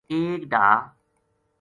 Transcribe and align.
ایک 0.13 0.41
ڈھا 0.51 0.67